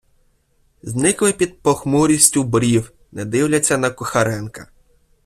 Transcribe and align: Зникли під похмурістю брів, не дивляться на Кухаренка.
Зникли 0.81 1.33
під 1.33 1.61
похмурістю 1.61 2.43
брів, 2.43 2.93
не 3.11 3.25
дивляться 3.25 3.77
на 3.77 3.89
Кухаренка. 3.89 4.67